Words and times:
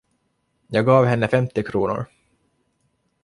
Jag 0.67 0.85
gav 0.85 1.05
henne 1.05 1.27
femtio 1.27 1.63
kronor. 1.63 2.05